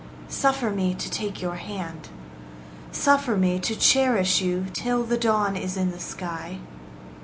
[0.29, 2.07] Suffer em to take your hand.
[2.91, 6.57] Suffer me to cherish you Till the dawn is in the sky.